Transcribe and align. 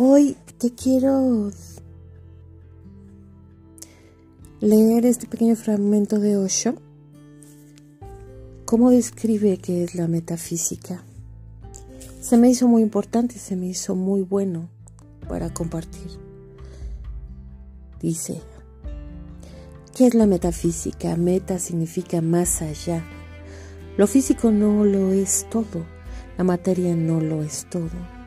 Hoy 0.00 0.36
te 0.58 0.72
quiero 0.72 1.50
leer 4.60 5.04
este 5.04 5.26
pequeño 5.26 5.56
fragmento 5.56 6.20
de 6.20 6.36
Osho. 6.36 6.76
¿Cómo 8.64 8.90
describe 8.90 9.58
qué 9.58 9.82
es 9.82 9.96
la 9.96 10.06
metafísica? 10.06 11.02
Se 12.20 12.36
me 12.36 12.48
hizo 12.48 12.68
muy 12.68 12.82
importante, 12.82 13.40
se 13.40 13.56
me 13.56 13.66
hizo 13.66 13.96
muy 13.96 14.20
bueno 14.20 14.68
para 15.28 15.52
compartir. 15.52 16.12
Dice, 18.00 18.40
¿qué 19.96 20.06
es 20.06 20.14
la 20.14 20.26
metafísica? 20.26 21.16
Meta 21.16 21.58
significa 21.58 22.20
más 22.20 22.62
allá. 22.62 23.02
Lo 23.96 24.06
físico 24.06 24.52
no 24.52 24.84
lo 24.84 25.12
es 25.12 25.44
todo, 25.50 25.84
la 26.36 26.44
materia 26.44 26.94
no 26.94 27.20
lo 27.20 27.42
es 27.42 27.66
todo. 27.68 28.17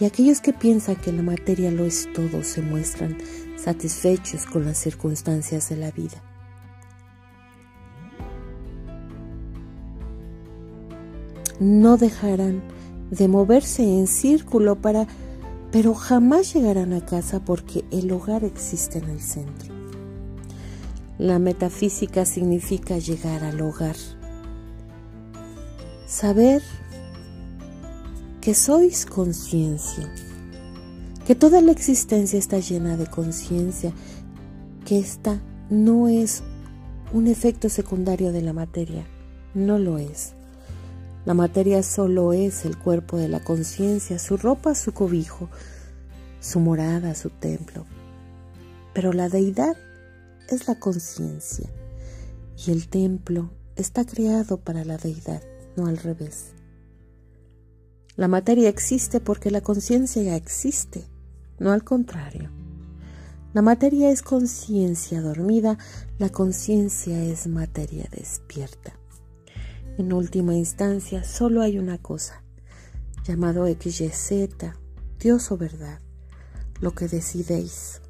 Y 0.00 0.06
aquellos 0.06 0.40
que 0.40 0.52
piensan 0.52 0.96
que 0.96 1.12
la 1.12 1.22
materia 1.22 1.70
lo 1.70 1.84
es 1.84 2.08
todo 2.14 2.42
se 2.42 2.62
muestran 2.62 3.18
satisfechos 3.56 4.46
con 4.46 4.64
las 4.64 4.78
circunstancias 4.78 5.68
de 5.68 5.76
la 5.76 5.90
vida. 5.90 6.22
No 11.60 11.98
dejarán 11.98 12.62
de 13.10 13.28
moverse 13.28 13.82
en 13.82 14.06
círculo 14.06 14.76
para 14.76 15.06
pero 15.72 15.94
jamás 15.94 16.52
llegarán 16.52 16.92
a 16.92 17.04
casa 17.04 17.40
porque 17.44 17.84
el 17.90 18.10
hogar 18.10 18.44
existe 18.44 18.98
en 18.98 19.08
el 19.08 19.20
centro. 19.20 19.72
La 21.18 21.38
metafísica 21.38 22.24
significa 22.24 22.98
llegar 22.98 23.44
al 23.44 23.60
hogar. 23.60 23.96
Saber 26.06 26.62
que 28.40 28.54
sois 28.54 29.04
conciencia, 29.04 30.10
que 31.26 31.34
toda 31.34 31.60
la 31.60 31.72
existencia 31.72 32.38
está 32.38 32.58
llena 32.58 32.96
de 32.96 33.06
conciencia, 33.06 33.92
que 34.86 34.98
esta 34.98 35.42
no 35.68 36.08
es 36.08 36.42
un 37.12 37.26
efecto 37.26 37.68
secundario 37.68 38.32
de 38.32 38.40
la 38.40 38.54
materia, 38.54 39.06
no 39.52 39.78
lo 39.78 39.98
es. 39.98 40.32
La 41.26 41.34
materia 41.34 41.82
solo 41.82 42.32
es 42.32 42.64
el 42.64 42.78
cuerpo 42.78 43.18
de 43.18 43.28
la 43.28 43.40
conciencia, 43.40 44.18
su 44.18 44.38
ropa, 44.38 44.74
su 44.74 44.92
cobijo, 44.92 45.50
su 46.40 46.60
morada, 46.60 47.14
su 47.14 47.28
templo. 47.28 47.84
Pero 48.94 49.12
la 49.12 49.28
deidad 49.28 49.76
es 50.48 50.66
la 50.66 50.76
conciencia 50.80 51.68
y 52.56 52.70
el 52.70 52.88
templo 52.88 53.50
está 53.76 54.06
creado 54.06 54.56
para 54.56 54.84
la 54.86 54.96
deidad, 54.96 55.42
no 55.76 55.86
al 55.86 55.98
revés. 55.98 56.54
La 58.16 58.28
materia 58.28 58.68
existe 58.68 59.20
porque 59.20 59.50
la 59.50 59.60
conciencia 59.60 60.22
ya 60.22 60.36
existe, 60.36 61.04
no 61.58 61.72
al 61.72 61.84
contrario. 61.84 62.50
La 63.52 63.62
materia 63.62 64.10
es 64.10 64.22
conciencia 64.22 65.20
dormida, 65.20 65.78
la 66.18 66.28
conciencia 66.28 67.22
es 67.22 67.46
materia 67.46 68.08
despierta. 68.10 68.92
En 69.98 70.12
última 70.12 70.54
instancia, 70.54 71.24
solo 71.24 71.62
hay 71.62 71.78
una 71.78 71.98
cosa, 71.98 72.42
llamado 73.24 73.66
XYZ, 73.66 74.48
Dios 75.18 75.50
o 75.50 75.56
verdad, 75.56 76.00
lo 76.80 76.94
que 76.94 77.08
decidéis. 77.08 78.00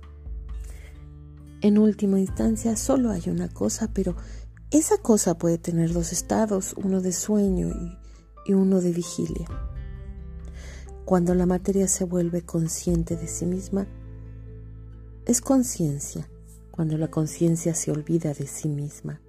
En 1.62 1.79
última 1.79 2.20
instancia, 2.20 2.77
solo 2.77 3.11
hay 3.11 3.29
una 3.29 3.48
cosa, 3.48 3.91
pero 3.92 4.17
esa 4.70 4.98
cosa 4.98 5.37
puede 5.37 5.59
tener 5.59 5.92
dos 5.92 6.12
estados, 6.12 6.75
uno 6.77 7.01
de 7.01 7.12
sueño 7.12 7.69
y, 7.69 7.98
y 8.51 8.55
uno 8.55 8.81
de 8.81 8.92
vigilia. 8.92 9.48
Cuando 11.11 11.34
la 11.34 11.44
materia 11.44 11.89
se 11.89 12.05
vuelve 12.05 12.42
consciente 12.42 13.16
de 13.16 13.27
sí 13.27 13.44
misma, 13.44 13.89
es 15.27 15.40
conciencia. 15.40 16.30
Cuando 16.70 16.96
la 16.98 17.08
conciencia 17.08 17.74
se 17.74 17.90
olvida 17.90 18.33
de 18.33 18.46
sí 18.46 18.68
misma, 18.68 19.20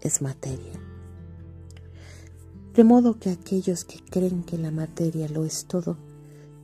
es 0.00 0.22
materia. 0.22 0.80
De 2.74 2.84
modo 2.84 3.18
que 3.18 3.30
aquellos 3.30 3.84
que 3.84 3.98
creen 4.08 4.44
que 4.44 4.56
la 4.56 4.70
materia 4.70 5.28
lo 5.28 5.44
es 5.44 5.64
todo, 5.64 5.98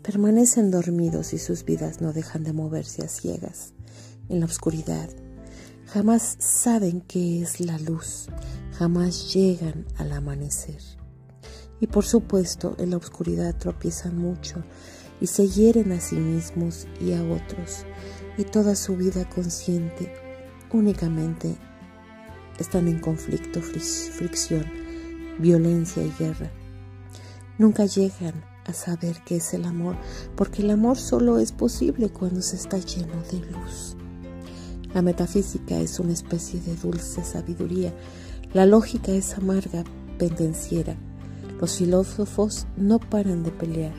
permanecen 0.00 0.70
dormidos 0.70 1.32
y 1.32 1.38
sus 1.38 1.64
vidas 1.64 2.00
no 2.00 2.12
dejan 2.12 2.44
de 2.44 2.52
moverse 2.52 3.02
a 3.02 3.08
ciegas, 3.08 3.74
en 4.28 4.38
la 4.38 4.46
oscuridad. 4.46 5.10
Jamás 5.86 6.36
saben 6.38 7.00
qué 7.00 7.42
es 7.42 7.58
la 7.58 7.80
luz, 7.80 8.28
jamás 8.78 9.34
llegan 9.34 9.86
al 9.96 10.12
amanecer. 10.12 11.01
Y 11.82 11.88
por 11.88 12.04
supuesto, 12.04 12.76
en 12.78 12.90
la 12.90 12.96
oscuridad 12.96 13.56
tropiezan 13.56 14.16
mucho 14.16 14.62
y 15.20 15.26
se 15.26 15.48
hieren 15.48 15.90
a 15.90 16.00
sí 16.00 16.14
mismos 16.14 16.86
y 17.00 17.12
a 17.12 17.24
otros, 17.24 17.84
y 18.38 18.44
toda 18.44 18.76
su 18.76 18.96
vida 18.96 19.28
consciente 19.28 20.14
únicamente 20.72 21.56
están 22.60 22.86
en 22.86 23.00
conflicto, 23.00 23.60
fricción 23.60 24.64
violencia 25.40 26.04
y 26.04 26.12
guerra. 26.20 26.52
Nunca 27.58 27.84
llegan 27.86 28.44
a 28.64 28.72
saber 28.72 29.16
qué 29.26 29.38
es 29.38 29.52
el 29.52 29.64
amor, 29.64 29.96
porque 30.36 30.62
el 30.62 30.70
amor 30.70 30.98
solo 30.98 31.40
es 31.40 31.50
posible 31.50 32.10
cuando 32.10 32.42
se 32.42 32.54
está 32.54 32.78
lleno 32.78 33.20
de 33.32 33.40
luz. 33.40 33.96
La 34.94 35.02
metafísica 35.02 35.80
es 35.80 35.98
una 35.98 36.12
especie 36.12 36.60
de 36.60 36.76
dulce 36.76 37.24
sabiduría, 37.24 37.92
la 38.52 38.66
lógica 38.66 39.10
es 39.10 39.36
amarga, 39.36 39.82
pendenciera. 40.16 40.96
Los 41.60 41.78
filósofos 41.78 42.66
no 42.76 42.98
paran 42.98 43.42
de 43.44 43.50
pelear. 43.50 43.94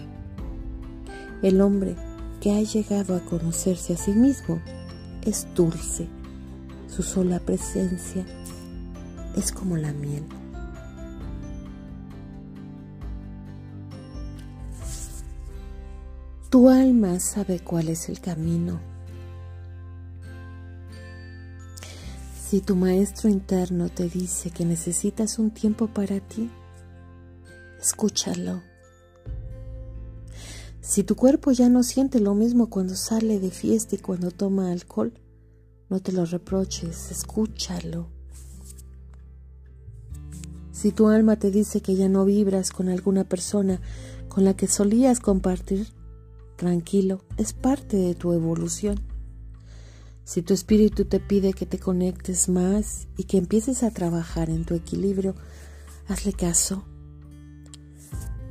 El 1.42 1.62
hombre 1.62 1.96
que 2.42 2.52
ha 2.52 2.62
llegado 2.62 3.16
a 3.16 3.22
conocerse 3.22 3.94
a 3.94 3.98
sí 3.98 4.12
mismo 4.12 4.62
es 5.24 5.48
dulce. 5.56 6.08
Su 6.88 7.04
sola 7.04 7.40
presencia 7.40 8.26
es 9.36 9.52
como 9.52 9.78
la 9.78 9.94
miel. 9.94 10.26
Tu 16.50 16.70
alma 16.70 17.20
sabe 17.20 17.60
cuál 17.62 17.90
es 17.90 18.10
el 18.10 18.20
camino. 18.20 18.80
Si 22.48 22.62
tu 22.62 22.76
maestro 22.76 23.28
interno 23.28 23.90
te 23.90 24.08
dice 24.08 24.52
que 24.52 24.64
necesitas 24.64 25.40
un 25.40 25.50
tiempo 25.50 25.88
para 25.88 26.20
ti, 26.20 26.52
escúchalo. 27.84 28.64
Si 30.80 31.04
tu 31.04 31.16
cuerpo 31.16 31.52
ya 31.52 31.70
no 31.70 31.84
siente 31.84 32.20
lo 32.20 32.34
mismo 32.34 32.70
cuando 32.70 32.96
sale 32.96 33.40
de 33.40 33.52
fiesta 33.52 33.96
y 33.96 34.00
cuando 34.00 34.32
toma 34.32 34.72
alcohol, 34.72 35.14
no 35.90 36.02
te 36.02 36.12
lo 36.12 36.26
reproches, 36.26 37.12
escúchalo. 37.12 38.08
Si 40.72 40.92
tu 40.92 41.08
alma 41.08 41.36
te 41.38 41.52
dice 41.52 41.82
que 41.82 41.96
ya 41.96 42.10
no 42.10 42.26
vibras 42.26 42.72
con 42.72 42.90
alguna 42.90 43.24
persona 43.24 43.80
con 44.28 44.44
la 44.44 44.56
que 44.56 44.68
solías 44.68 45.20
compartir, 45.20 45.88
tranquilo, 46.56 47.24
es 47.38 47.54
parte 47.54 47.98
de 47.98 48.16
tu 48.16 48.34
evolución. 48.34 49.00
Si 50.24 50.42
tu 50.42 50.54
espíritu 50.54 51.06
te 51.06 51.20
pide 51.20 51.54
que 51.54 51.66
te 51.66 51.80
conectes 51.80 52.48
más 52.48 53.08
y 53.18 53.26
que 53.26 53.38
empieces 53.38 53.84
a 53.84 53.92
trabajar 53.92 54.50
en 54.50 54.66
tu 54.66 54.74
equilibrio, 54.74 55.36
hazle 56.08 56.34
caso. 56.34 56.86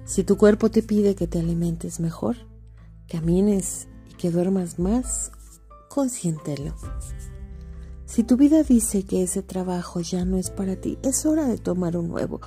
Si 0.04 0.24
tu 0.24 0.36
cuerpo 0.36 0.70
te 0.70 0.82
pide 0.82 1.14
que 1.14 1.26
te 1.26 1.38
alimentes 1.38 2.00
mejor, 2.00 2.36
camines 3.08 3.86
y 4.10 4.14
que 4.14 4.30
duermas 4.30 4.78
más, 4.78 5.30
consiéntelo. 5.88 6.74
Si 8.04 8.24
tu 8.24 8.36
vida 8.36 8.62
dice 8.62 9.04
que 9.04 9.22
ese 9.22 9.42
trabajo 9.42 10.00
ya 10.00 10.24
no 10.24 10.36
es 10.36 10.50
para 10.50 10.76
ti, 10.76 10.98
es 11.02 11.24
hora 11.24 11.46
de 11.46 11.56
tomar 11.56 11.96
un 11.96 12.08
nuevo 12.08 12.40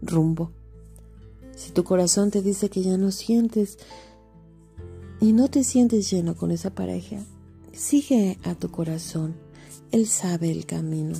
rumbo. 0.00 0.52
Si 1.54 1.70
tu 1.70 1.84
corazón 1.84 2.30
te 2.30 2.42
dice 2.42 2.70
que 2.70 2.82
ya 2.82 2.96
no 2.96 3.12
sientes 3.12 3.78
y 5.20 5.32
no 5.32 5.48
te 5.48 5.62
sientes 5.62 6.10
lleno 6.10 6.34
con 6.34 6.50
esa 6.50 6.74
pareja, 6.74 7.18
sigue 7.72 8.38
a 8.42 8.54
tu 8.54 8.70
corazón. 8.70 9.34
Él 9.92 10.08
sabe 10.08 10.50
el 10.50 10.66
camino. 10.66 11.16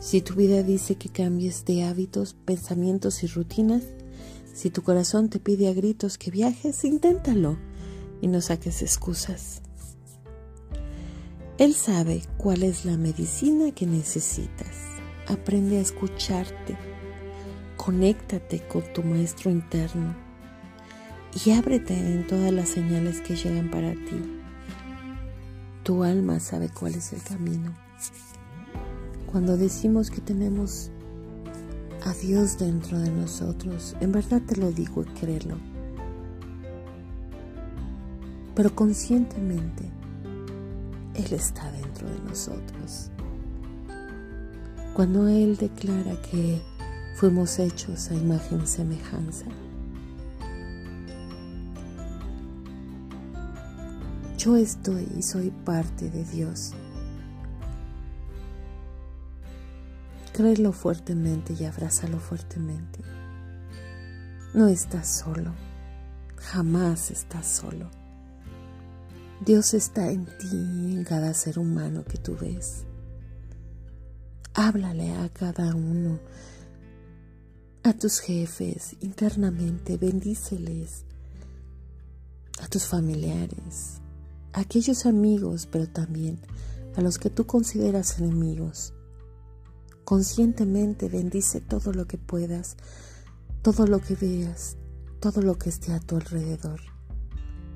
Si 0.00 0.22
tu 0.22 0.34
vida 0.34 0.62
dice 0.62 0.94
que 0.94 1.08
cambies 1.08 1.64
de 1.64 1.84
hábitos, 1.84 2.34
pensamientos 2.34 3.22
y 3.24 3.26
rutinas, 3.26 3.82
si 4.52 4.70
tu 4.70 4.82
corazón 4.82 5.28
te 5.28 5.38
pide 5.38 5.68
a 5.68 5.72
gritos 5.72 6.18
que 6.18 6.30
viajes, 6.30 6.84
inténtalo 6.84 7.58
y 8.20 8.28
no 8.28 8.40
saques 8.40 8.82
excusas. 8.82 9.62
Él 11.58 11.74
sabe 11.74 12.22
cuál 12.38 12.62
es 12.62 12.84
la 12.84 12.96
medicina 12.96 13.72
que 13.72 13.86
necesitas. 13.86 14.76
Aprende 15.28 15.78
a 15.78 15.80
escucharte. 15.80 16.76
Conéctate 17.76 18.66
con 18.66 18.82
tu 18.92 19.02
maestro 19.02 19.50
interno 19.50 20.14
y 21.44 21.50
ábrete 21.52 21.94
en 21.94 22.26
todas 22.26 22.52
las 22.52 22.68
señales 22.68 23.20
que 23.20 23.36
llegan 23.36 23.70
para 23.70 23.92
ti. 23.92 24.40
Tu 25.82 26.04
alma 26.04 26.40
sabe 26.40 26.68
cuál 26.68 26.94
es 26.94 27.12
el 27.12 27.22
camino. 27.22 27.74
Cuando 29.30 29.56
decimos 29.56 30.10
que 30.10 30.20
tenemos 30.20 30.90
a 32.04 32.12
Dios 32.14 32.58
dentro 32.58 32.98
de 32.98 33.10
nosotros, 33.10 33.96
en 34.00 34.12
verdad 34.12 34.42
te 34.42 34.56
lo 34.56 34.70
digo 34.72 35.02
y 35.02 35.06
créelo. 35.18 35.72
pero 38.54 38.74
conscientemente 38.74 39.84
Él 41.14 41.32
está 41.32 41.70
dentro 41.72 42.08
de 42.08 42.18
nosotros. 42.20 43.10
Cuando 44.94 45.26
Él 45.28 45.56
declara 45.56 46.20
que 46.30 46.60
fuimos 47.16 47.58
hechos 47.58 48.10
a 48.10 48.14
imagen 48.14 48.62
y 48.62 48.66
semejanza, 48.66 49.46
yo 54.36 54.56
estoy 54.56 55.08
y 55.16 55.22
soy 55.22 55.50
parte 55.64 56.10
de 56.10 56.24
Dios. 56.24 56.74
Créelo 60.32 60.72
fuertemente 60.72 61.52
y 61.52 61.64
abrázalo 61.64 62.18
fuertemente. 62.18 63.00
No 64.54 64.66
estás 64.66 65.08
solo, 65.08 65.52
jamás 66.36 67.10
estás 67.10 67.46
solo. 67.46 67.90
Dios 69.44 69.74
está 69.74 70.10
en 70.10 70.24
ti 70.38 70.94
en 70.94 71.04
cada 71.04 71.34
ser 71.34 71.58
humano 71.58 72.04
que 72.04 72.16
tú 72.16 72.36
ves. 72.40 72.84
Háblale 74.54 75.12
a 75.16 75.28
cada 75.28 75.74
uno, 75.74 76.18
a 77.82 77.92
tus 77.92 78.20
jefes 78.20 78.96
internamente, 79.00 79.98
bendíceles, 79.98 81.04
a 82.62 82.68
tus 82.68 82.86
familiares, 82.86 84.00
a 84.54 84.60
aquellos 84.60 85.04
amigos, 85.04 85.66
pero 85.70 85.88
también 85.88 86.38
a 86.96 87.02
los 87.02 87.18
que 87.18 87.28
tú 87.28 87.46
consideras 87.46 88.18
enemigos. 88.18 88.94
Conscientemente 90.04 91.08
bendice 91.08 91.60
todo 91.60 91.92
lo 91.92 92.06
que 92.06 92.18
puedas, 92.18 92.76
todo 93.62 93.86
lo 93.86 94.00
que 94.00 94.16
veas, 94.16 94.76
todo 95.20 95.42
lo 95.42 95.56
que 95.56 95.68
esté 95.68 95.92
a 95.92 96.00
tu 96.00 96.16
alrededor. 96.16 96.80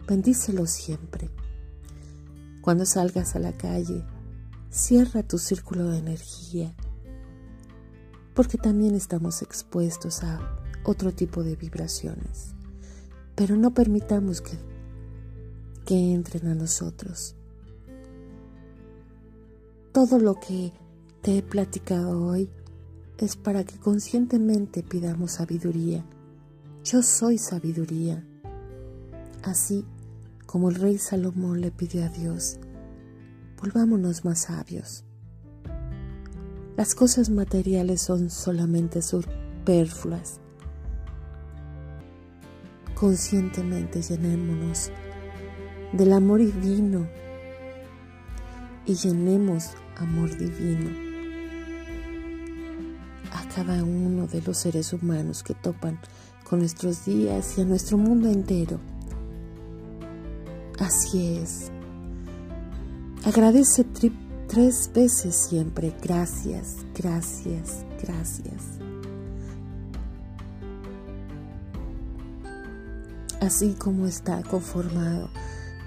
Bendícelo 0.09 0.67
siempre. 0.67 1.31
Cuando 2.61 2.85
salgas 2.85 3.37
a 3.37 3.39
la 3.39 3.57
calle, 3.57 4.05
cierra 4.71 5.23
tu 5.23 5.39
círculo 5.39 5.89
de 5.89 5.99
energía, 5.99 6.75
porque 8.35 8.59
también 8.59 8.97
estamos 8.97 9.43
expuestos 9.43 10.25
a 10.25 10.59
otro 10.85 11.13
tipo 11.13 11.45
de 11.45 11.55
vibraciones. 11.55 12.55
Pero 13.37 13.57
no 13.57 13.73
permitamos 13.73 14.41
que, 14.41 14.59
que 15.85 16.13
entren 16.13 16.49
a 16.49 16.55
nosotros. 16.55 17.37
Todo 19.93 20.19
lo 20.19 20.35
que 20.35 20.73
te 21.27 21.39
he 21.39 21.43
platicado 21.43 22.25
hoy 22.25 22.49
es 23.19 23.35
para 23.35 23.65
que 23.65 23.81
conscientemente 23.81 24.85
pidamos 24.85 25.33
sabiduría. 25.33 26.05
Yo 26.85 27.03
soy 27.03 27.37
sabiduría. 27.37 28.25
Así 29.43 29.85
como 30.47 30.69
el 30.69 30.77
rey 30.77 30.99
Salomón 30.99 31.63
le 31.63 31.73
pidió 31.73 32.05
a 32.05 32.11
Dios, 32.11 32.61
volvámonos 33.61 34.25
más 34.25 34.43
sabios. 34.43 35.05
Las 36.77 36.95
cosas 36.95 37.29
materiales 37.29 38.03
son 38.03 38.31
solamente 38.31 39.03
superfluas. 39.03 40.39
Conscientemente 42.95 44.01
llenémonos 44.01 44.93
del 45.93 46.13
amor 46.13 46.39
divino 46.39 47.09
y 48.87 48.95
llenemos 48.95 49.71
amor 49.97 50.31
divino 50.39 51.06
cada 53.57 53.83
uno 53.83 54.27
de 54.27 54.43
los 54.43 54.59
seres 54.59 54.93
humanos 54.93 55.43
que 55.43 55.55
topan 55.55 55.99
con 56.45 56.59
nuestros 56.59 57.07
días 57.07 57.57
y 57.57 57.63
a 57.63 57.65
nuestro 57.65 57.97
mundo 57.97 58.29
entero. 58.29 58.79
Así 60.79 61.39
es. 61.39 61.71
Agradece 63.25 63.87
tres 64.47 64.91
veces 64.95 65.35
siempre. 65.35 65.95
Gracias, 66.03 66.85
gracias, 66.95 67.87
gracias. 68.03 68.63
Así 73.41 73.75
como 73.79 74.07
está 74.07 74.43
conformado 74.43 75.31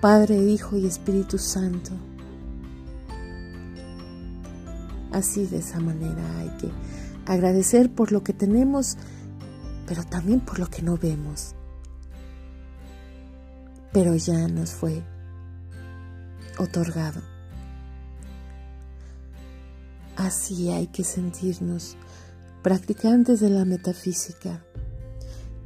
Padre, 0.01 0.37
Hijo 0.37 0.75
y 0.75 0.87
Espíritu 0.87 1.37
Santo. 1.37 1.91
Así 5.11 5.45
de 5.45 5.59
esa 5.59 5.79
manera 5.79 6.39
hay 6.39 6.49
que 6.57 6.71
agradecer 7.29 7.93
por 7.93 8.11
lo 8.11 8.23
que 8.23 8.33
tenemos, 8.33 8.97
pero 9.85 10.03
también 10.03 10.39
por 10.39 10.57
lo 10.57 10.65
que 10.65 10.81
no 10.81 10.97
vemos. 10.97 11.53
Pero 13.93 14.15
ya 14.15 14.47
nos 14.47 14.71
fue 14.71 15.03
otorgado. 16.57 17.21
Así 20.15 20.69
hay 20.69 20.87
que 20.87 21.03
sentirnos 21.03 21.95
practicantes 22.63 23.39
de 23.39 23.51
la 23.51 23.63
metafísica. 23.63 24.65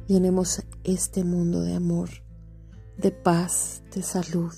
Llenemos 0.06 0.62
este 0.84 1.24
mundo 1.24 1.62
de 1.62 1.76
amor, 1.76 2.10
de 2.98 3.10
paz, 3.10 3.82
de 3.94 4.02
salud, 4.02 4.52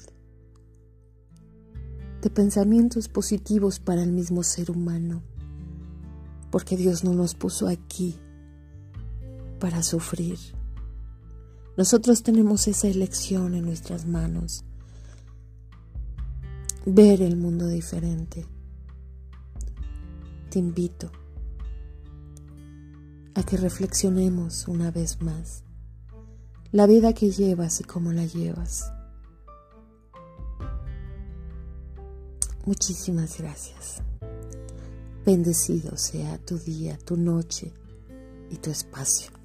de 2.21 2.31
pensamientos 2.31 3.07
positivos 3.09 3.79
para 3.79 4.03
el 4.03 4.11
mismo 4.11 4.43
ser 4.43 4.73
humano 4.73 5.23
porque 6.51 6.77
Dios 6.77 7.05
no 7.05 7.13
nos 7.13 7.35
puso 7.35 7.69
aquí 7.69 8.17
para 9.59 9.83
sufrir. 9.83 10.39
Nosotros 11.77 12.23
tenemos 12.23 12.69
esa 12.69 12.89
elección 12.89 13.55
en 13.55 13.65
nuestras 13.65 14.07
manos, 14.07 14.65
ver 16.87 17.21
el 17.21 17.37
mundo 17.37 17.67
diferente. 17.69 18.47
Te 20.51 20.59
invito 20.59 21.11
a 23.35 23.43
que 23.43 23.57
reflexionemos 23.59 24.69
una 24.69 24.91
vez 24.91 25.21
más 25.21 25.65
la 26.73 26.87
vida 26.87 27.13
que 27.13 27.31
llevas 27.31 27.81
y 27.81 27.85
cómo 27.85 28.13
la 28.13 28.25
llevas. 28.25 28.93
Muchísimas 32.65 33.39
gracias. 33.39 34.03
Bendecido 35.27 35.97
sea 35.97 36.39
tu 36.39 36.57
día, 36.57 36.97
tu 37.05 37.17
noche 37.17 37.73
y 38.49 38.59
tu 38.59 38.71
espacio. 38.71 39.36